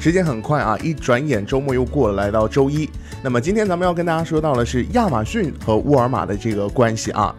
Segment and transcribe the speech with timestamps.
[0.00, 2.88] 时间很快啊，一转眼周末又过了，来到周一。
[3.22, 7.34] 那么今天咱们要跟大家说到的是亚马逊和沃尔玛的这个关系啊。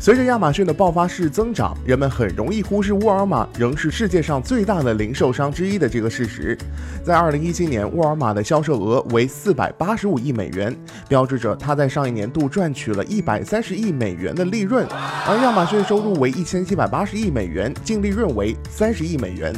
[0.00, 6.56] 随着亚马逊的爆发式增长，人们很容易忽视沃尔玛仍是世界上最大的零售商之一的这个事实。
[7.04, 10.74] 在二零一七年，沃尔玛的销售额为四百八十五亿美元，
[11.06, 14.86] 标志着它在上一年度赚取了一百三十亿美元的利润，
[15.28, 19.54] 而亚马逊收入为一千七百八十亿美元，净利润为三十亿美元。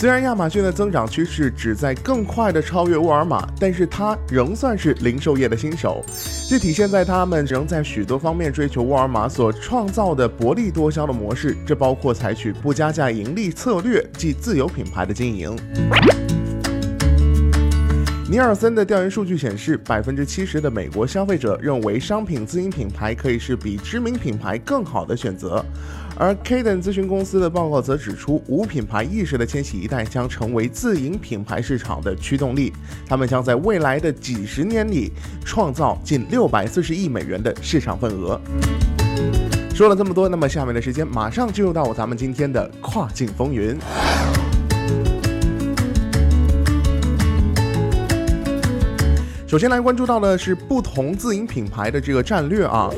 [0.00, 6.02] 虽然亚马逊的增长趋势旨在更快地超越沃尔玛，但是它仍算是零售业的新手。
[6.48, 15.54] 这体现在他们仍在许多方面追求沃尔玛所创造的薄利多销的模式，这包括采取不加价盈利策略，即自有品牌的经营。
[18.30, 25.64] 尼尔森的调研数据显示，百分之七十的美国消费者认为商品自营品牌可以是比知名品牌更好的选择。
[26.16, 32.72] 而 Kaden 咨询公司的报告则指出，无品牌意识的千禧一代将成为自营品牌市场的驱动力，
[33.04, 35.10] 他们将在未来的几十年里
[35.44, 38.40] 创造近六百四十亿美元的市场份额。
[39.74, 43.76] 说了这么多，那么下面的时间马上进入到咱们今天的跨境风云。
[49.50, 52.88] 首先来关注到的是不同自营品牌的这个战略啊。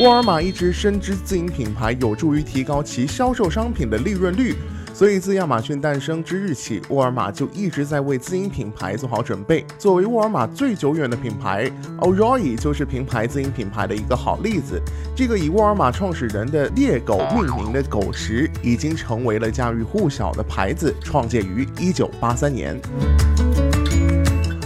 [0.00, 4.56] 沃尔玛一直深知自营品牌有助于提高其销售商品的利润率，
[4.92, 9.64] 所以自亚马逊诞生之日起，沃尔玛就一直在为自营品牌做好准备。
[9.78, 14.82] 作为沃尔玛最久远的品牌，O'Roy 就是品牌自营品牌的一个好例子。
[15.14, 22.80] 这个以沃尔玛创始人的猎狗命名的狗食，已经成为了家喻户晓的牌子，创建于1983年。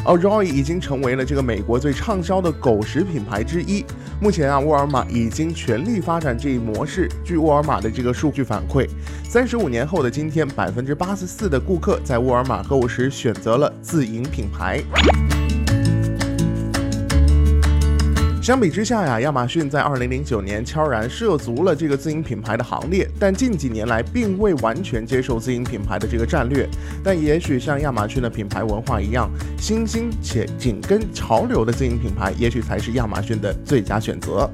[0.04, 3.84] O'Roy 已经成为了这个美国最畅销的狗食品牌之一。
[4.20, 7.08] 目前啊，沃尔玛已经全力发展这一模式。
[7.24, 8.88] 据沃尔玛的这个数据反馈，
[9.28, 14.82] 三十五年后的今天，百分之八十四的顾客在沃尔玛购物时选择了自营品牌。
[18.42, 26.68] 相比之下呀，亚马逊在二零零九年悄然涉足了这个自营品牌的行列，但近几年来并未完全接受自营品牌的这个战略。
[27.04, 34.50] 但也许像亚马逊的品牌文化一样，新兴且紧跟潮流的自营品牌，也许才是亚马逊的最佳选择。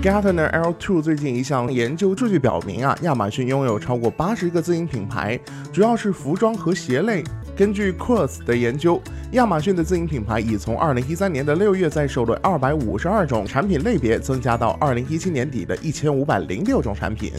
[0.00, 5.36] Gartner L2 最近一项研究数据表明啊，亚马逊拥有超过八十个自营品牌，
[5.72, 7.24] 主要是服装和鞋类。
[7.54, 9.00] 根据 Cross 的研究，
[9.32, 17.30] 亚马逊的自营品牌已从2013年的六月在售的252种产品类别，增加到2017年底的1506种产品。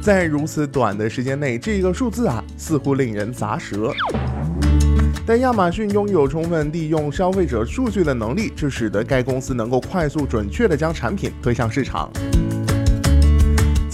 [0.00, 3.92] 在如此短的时间内，这个数字啊，似乎令人咂舌。
[5.26, 12.08] 但亚马逊拥有充分利用消费者数据的能力，这使得该公司能够快速准确地将产品推向市场。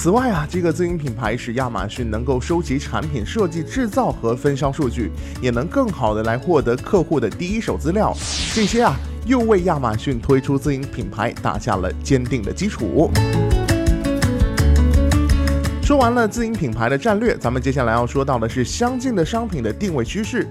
[0.05, 5.11] 此外啊，这个自营品牌使亚马逊能够收集产品设计、制造和分销数据，
[5.41, 8.15] 也能更好的来获得客户的第一手资料。
[8.53, 8.95] 这些啊，
[9.25, 13.11] 又为亚马逊推出自营品牌打下了坚定的基础。
[15.83, 20.47] 说完了自营品牌的战略，咱们接下来要说到的是相近的商品的定位趋势。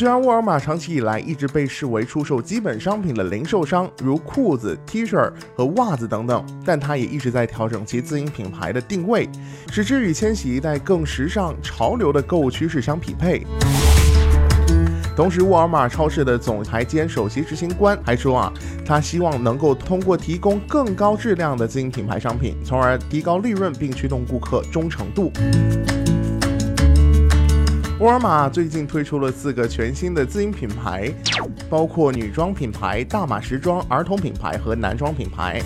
[0.00, 9.28] 虽然沃尔玛长期以来一直被视为出售基本商品的零售商，如裤子、T 恤和袜子等等，但它也一直在调整其自营品牌的定位，
[9.70, 13.46] 使之与千禧一代更时尚、潮流的购物趋势相匹配。
[15.14, 18.52] 同时，沃尔玛超市的总裁兼首席执行官还说啊，
[18.86, 25.30] 他希望能够通过提供更高质量的自营品牌商品，从而提高利润并驱动顾客忠诚度。
[28.00, 31.12] 沃尔玛最近推出了四个全新的自营品牌，
[31.68, 35.60] 包括女装品牌大码时装、儿童品牌和男装品牌。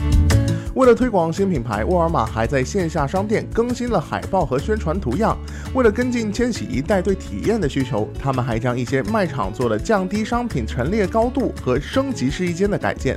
[0.75, 5.38] 为了推广新品牌，沃尔玛还在线下商店更新了海报和宣传图样。
[5.75, 13.16] 为了跟进千禧一代对体验的需求，他们还将一些卖场做了降低商品陈列高度和升级试衣间的改建。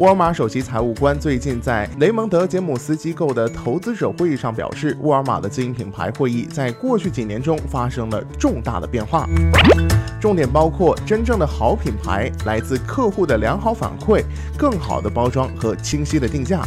[0.00, 9.28] 沃尔玛首席财务官最近在雷蒙德·杰姆斯机构的投资者会议上表示，沃尔玛的自营品牌会议在过去几年中发生了重大的变化，
[10.18, 14.24] 重点包括真正的好品牌、来自客户的良好反馈、
[14.56, 16.62] 更好的包装和清晰的定价。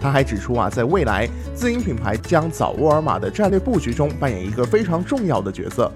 [0.00, 5.88] 他还指出啊，在未来，自营品牌将早沃尔玛的战略布局中扮演一个非常重要的角色。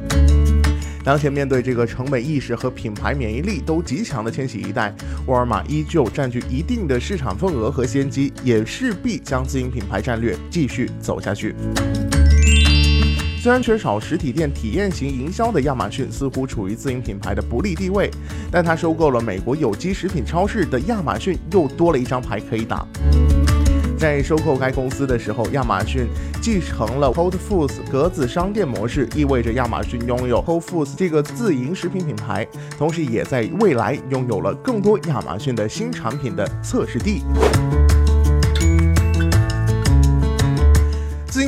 [1.02, 4.94] 当前面对这个成本意识和品牌免疫力都极强的千禧一代，
[5.26, 11.54] 沃尔玛依旧占据一定的市场份额和先机，也势必将自营品牌战略继续走下去。
[13.42, 18.10] 虽然缺少实体店体验型营销的亚马逊似乎处于自营品牌的不利地位，
[18.52, 22.86] 但它收购了美国有机食品超市的亚马逊，又多了一张牌可以打。
[24.00, 26.08] 在收购该公司的时候，亚马逊
[26.40, 32.48] 继承了 Whole Foods 格子商店模式，意味着亚马逊拥有 Whole Foods 这个自营食品品牌，
[32.78, 37.22] 同时也在未来拥有了更多亚马逊的新产品的测试地。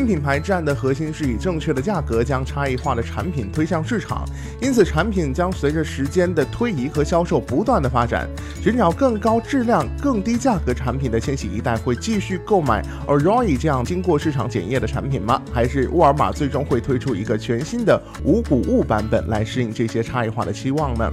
[0.06, 4.24] 品牌战的核心是以正确的价格将差异化的产品推向市场，
[4.60, 8.28] 因此产品将随着时间的推移和销售不断的发展。
[8.60, 15.40] 寻找更高质量、更低价格产品的千禧一代会继续购买 Arroy 这样经过市场检验的产品吗？
[15.52, 21.10] 还是沃尔玛最终会推出一个全新的无谷物版本来适应这些差异化的期望呢？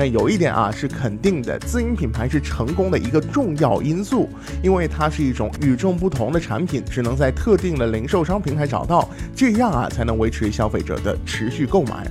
[0.00, 4.30] 但有一点啊是肯定的，自营品牌是成功的一个重要因素，
[4.62, 9.06] 因为它是一种与众不同的产品，只能在特定的零售商平台找到，
[9.36, 12.10] 这样啊才能维持消费者的持续购买。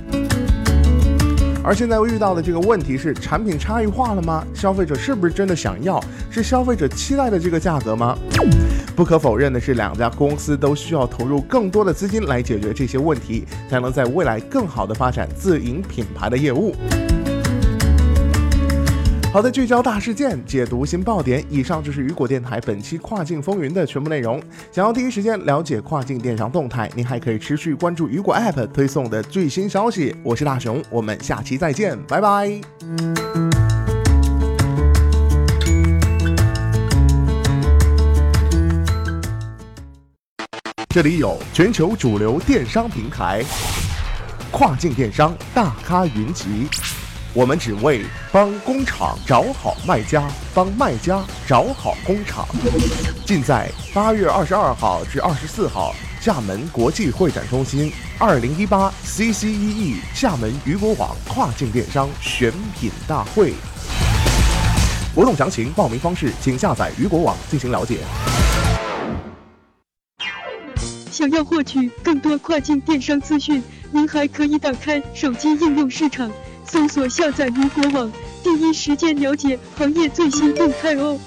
[1.64, 4.46] 而现在遇到的这个问题是，产品差异化了吗？
[4.54, 6.00] 消费者是不是真的想要？
[6.30, 8.16] 是消费者期待的这个价格吗？
[8.94, 16.72] 不可否认的是，两家公司都需要投入更多的资金来解决这些问题，才能在未来更好的发展自营品牌的业务。
[19.32, 21.44] 好的，聚焦大事件，解读新爆点。
[21.48, 24.42] 以上就是雨果电台本期跨境风云的全部内容。
[24.72, 30.16] 想要第一时间了解跨境电商动态，您还可以持续关注雨果 App 推送的最新消息。
[30.24, 32.60] 我是大熊，我们下期再见，拜拜。
[40.88, 43.44] 这里有全球主流电商平台，
[44.50, 46.68] 跨境电商大咖云集。
[47.32, 52.44] 我们只为帮工厂找好卖家，帮卖家找好工厂。
[53.24, 63.54] 尽在八月二十二号至二十四号厦门国际会展中心二零一八 CCEE 厦门雨果网跨境电商选品大会。
[65.14, 67.98] 活动详情、报名方式，请下载雨果网进行了解。
[71.12, 73.62] 想要获取更多跨境电商资讯，
[73.92, 76.28] 您还可以打开手机应用市场。
[76.70, 78.12] 搜索下载云果网，
[78.44, 81.18] 第一时间了解行业最新动态哦。